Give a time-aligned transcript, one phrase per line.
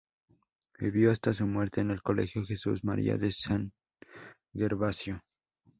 [0.79, 3.71] Vivió hasta su muerte en el Colegio Jesús-María de San
[4.51, 5.21] Gervasio.